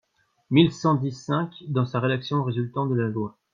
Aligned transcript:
mille 0.49 0.71
cent 0.71 0.95
dix-cinq, 0.95 1.51
dans 1.67 1.85
sa 1.85 1.99
rédaction 1.99 2.43
résultant 2.43 2.87
de 2.87 2.95
la 2.95 3.07
loi. 3.07 3.37